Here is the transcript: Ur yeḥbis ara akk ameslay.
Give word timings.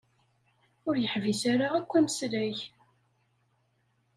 Ur 0.87 0.95
yeḥbis 0.97 1.41
ara 1.53 1.67
akk 1.77 1.91
ameslay. 1.97 2.55